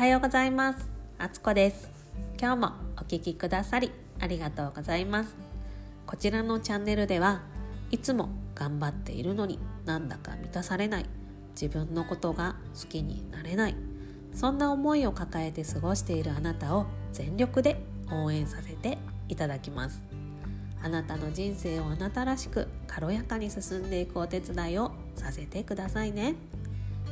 [0.00, 0.88] はようございます。
[1.18, 1.90] あつこです。
[2.40, 5.36] 今日もお聞きくださりありがとうございます。
[6.06, 7.42] こちらのチャンネルでは
[7.90, 11.06] いつも頑張っているのになんだか満たされない
[11.50, 13.76] 自分のことが好きになれない
[14.32, 17.78] そんな思いを抱えて過ごしているあなたを全力で
[18.10, 18.96] 応援させて
[19.28, 20.02] いただきます。
[20.82, 26.36] あなたの人生をあなたらしく軽やかに進んでいくお手伝いをさせてくださいね。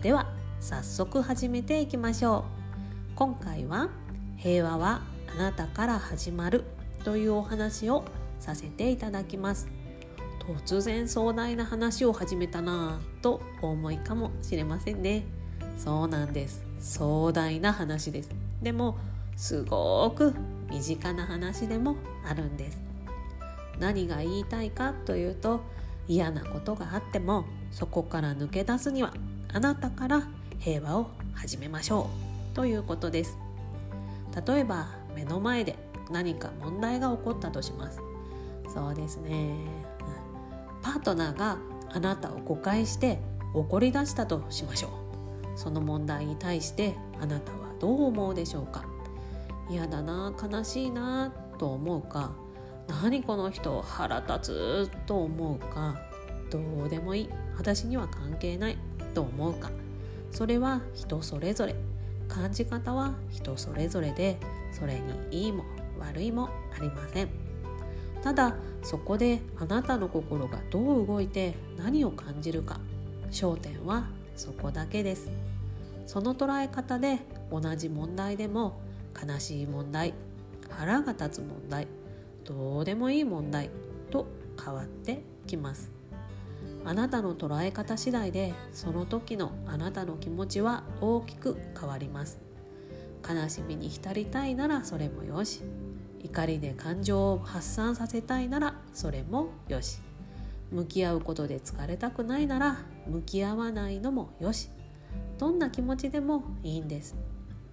[0.00, 2.59] では早速始めていきましょう。
[3.20, 3.90] 今回は
[4.38, 5.02] 平和は
[5.36, 6.64] あなたから始まる
[7.04, 8.02] というお話を
[8.38, 9.68] させていただきます。
[10.64, 15.26] 突然壮大な話を始めたなぁとお思いかもしれませんね。
[15.76, 16.64] そうなんです。
[16.80, 18.30] 壮大な話です。
[18.62, 18.96] でも
[19.36, 20.34] すごく
[20.70, 22.80] 身近な話でもあるんです。
[23.78, 25.60] 何が言いたいかというと
[26.08, 29.12] 嫌なことがあってもそこから抜け出すには
[29.52, 30.26] あなたから
[30.58, 32.29] 平和を始めましょう。
[32.54, 33.38] ということです。
[34.46, 35.76] 例えば目の前で
[36.10, 38.00] 何か問題が起こったとします。
[38.72, 39.54] そうですね。
[40.82, 41.58] パートナーが
[41.92, 43.18] あなたを誤解して
[43.54, 45.58] 怒り出したとしましょう。
[45.58, 48.84] その問題に対してあなたはどう思うでしょうか。
[49.68, 52.32] 嫌だな悲しいなと思うか。
[52.88, 56.00] 何この人腹立つと思うか。
[56.50, 57.30] どうでもいい。
[57.56, 58.78] 私には関係ない
[59.14, 59.70] と思うか。
[60.32, 61.74] それは人それぞれ。
[62.30, 64.38] 感じ方は人それぞれで
[64.72, 65.00] それ
[65.30, 65.64] にいいも
[65.98, 67.28] 悪いもありません。
[68.22, 72.80] ただそこであなたの心がどう動いて何を感じるか。
[73.30, 75.30] 焦点はそこだけです
[76.06, 77.20] その捉え方で
[77.50, 78.80] 同じ問題でも
[79.14, 80.14] 悲しい問題
[80.68, 81.86] 腹が立つ問題
[82.44, 83.70] どうでもいい問題
[84.10, 84.26] と
[84.62, 85.99] 変わってきます。
[86.84, 92.38] あなたの捉え方次第でその時のあなたの気持ちは大きく変わります。
[93.28, 95.62] 悲しみに浸りたいならそれもよし。
[96.22, 99.98] 怒りで感情を発散させたいならそれもよし。
[100.70, 104.70] 向き合うことで疲れたくないなら向き合わないのもよし。
[105.38, 107.16] どんな気持ちでもいいんです。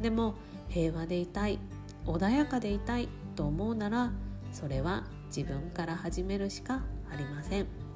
[0.00, 0.34] でも
[0.68, 1.58] 平和でいたい
[2.06, 4.10] 穏やかでいたいと思うなら
[4.52, 6.82] それは自分から始めるしか
[7.12, 7.87] ありません。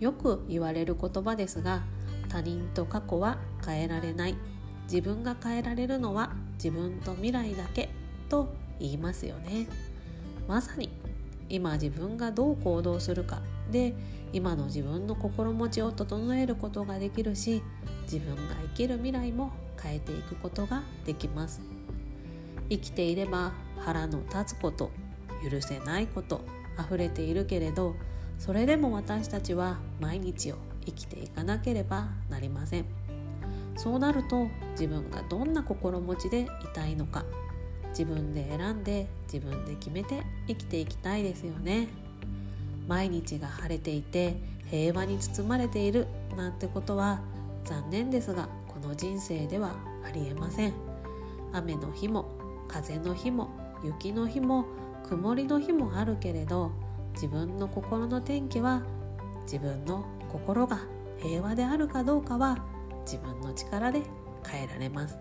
[0.00, 1.82] よく言われる言葉ですが
[2.28, 4.36] 他人と過去は変えられない。
[4.84, 7.90] 自分が変えられるのは自分と未来だけ
[8.28, 9.68] と言いますよね。
[10.48, 10.90] まさに
[11.48, 13.40] 今自分がどう行動するか。
[13.70, 13.94] で
[14.32, 17.62] 今の自分の心持ちを整えることができるし
[18.02, 21.60] 自分が生きる未来も変えていくことができます。
[22.68, 24.90] 生きていれば腹の立つこと
[25.48, 26.40] 許せないこと
[26.78, 27.94] 溢れているけれど
[28.40, 30.56] それでも私たちは毎日を
[30.86, 32.86] 生きていかなければなりません。
[33.76, 37.24] そうなると自分がどんな心持ちでいたいのか
[37.90, 41.88] 自分で選んで自分で決めて生きていきたいですよね。
[42.88, 44.36] 毎日が晴れていて
[44.70, 47.20] 平和に包まれているなんてことは
[47.64, 50.72] 残念ですがこの人生ではありえません。
[51.52, 52.24] 雨の日も
[52.68, 53.50] 風の日も
[53.84, 54.64] 雪の日も
[55.08, 56.72] 曇りの日もあるけれど
[57.14, 58.82] 自分の心の天気は
[59.42, 60.80] 自分の心が
[61.18, 62.58] 平和であるかどうかは
[63.04, 64.02] 自分の力で
[64.46, 65.16] 変えられます。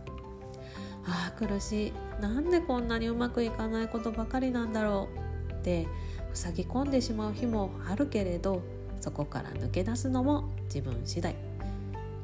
[1.06, 1.94] ああ苦しい。
[2.22, 5.08] なんでこんなにうまくいかないことばかりなんだろ
[5.50, 5.88] うって
[6.34, 8.62] 塞ぎ込んでしまう日もあるけれど
[9.02, 11.36] そこから抜け出すのも自分次第。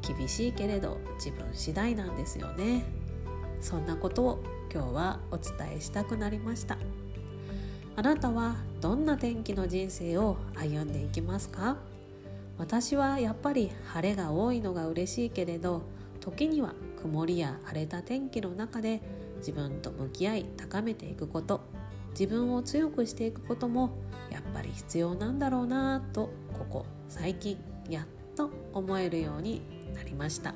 [0.01, 2.83] 厳しいけれど自分次第なんですよね。
[3.59, 6.77] そんなことを今日はお伝えしたくなりました。
[7.97, 11.77] あなたはどんな天気の人生を歩んでいきますか？
[12.57, 15.81] 私はやっぱり晴れが多いのが嬉しいけれど
[16.19, 19.01] 時には曇りや荒れた天気の中で
[19.37, 21.61] 自分と向き合い高めていくこと
[22.11, 23.91] 自分を強くしていくことも
[24.29, 27.57] やっぱり必要なんだろうなとここ最近
[27.89, 28.05] やっ
[28.35, 29.61] と思えるように
[29.93, 30.53] なりました。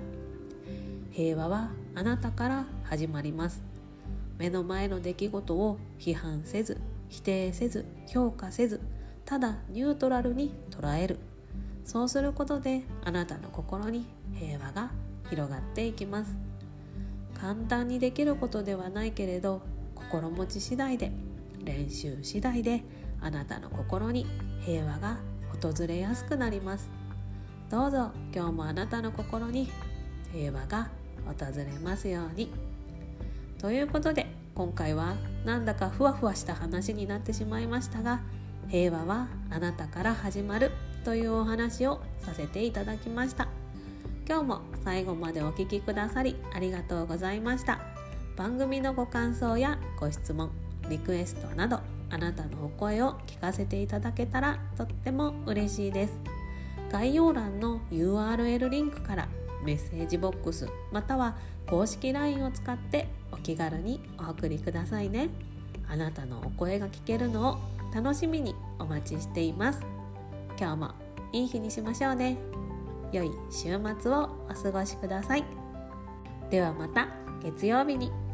[1.12, 3.62] 平和はあなたから始まります。
[4.38, 6.78] 目の前の出来事を批判せず
[7.10, 8.80] 否定せず評価せず
[9.26, 11.20] ただニュートラルに捉える。
[11.84, 14.92] そうすることであなたの心に平和が
[15.30, 16.38] 広がっていきます。
[17.34, 19.62] 簡単にできることではないけれど
[19.96, 21.12] 心持ち次第で
[21.64, 22.84] 練習次第で
[23.22, 24.26] あなたの心に
[24.66, 25.18] 平和が
[25.62, 26.90] 訪れやすくなります。
[27.70, 29.70] どうぞ今日もあなたの心に
[30.34, 30.90] 平和が
[31.26, 32.52] 訪れますように。
[33.60, 35.16] ということで今回は
[35.46, 38.20] なんだかふわふわした話になってしまいましたが
[38.68, 40.72] 平和はあなたから始まる
[41.06, 43.48] というお話をさせていただきました。
[44.28, 47.80] 今日も最後までお聴きくださりありがとうございました。
[48.36, 50.52] 番組のご感想やご質問
[50.90, 51.80] リクエストなど
[52.10, 56.20] あなたのお声を聞かせていただけたらとっても嬉しいです。
[56.92, 59.30] 概要欄の URL リンクから
[59.64, 61.36] メッセージボックスまたは
[61.68, 65.30] 公式 LINE を使ってお気軽にお送りくださいね。
[65.88, 67.58] あなたのお声が聞けるのを
[67.94, 69.82] 楽しみにお待ちしています。
[70.60, 70.92] 今日も
[71.32, 72.38] いい日にしましょうね。
[73.12, 75.44] 良い週末をお過ごしください。
[76.50, 77.08] ではまた
[77.44, 78.29] 月曜日に。